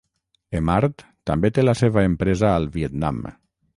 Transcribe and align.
Emart 0.59 1.03
també 1.31 1.51
té 1.57 1.65
la 1.67 1.75
seva 1.83 2.07
empresa 2.13 2.51
al 2.55 2.67
Vietnam. 2.79 3.21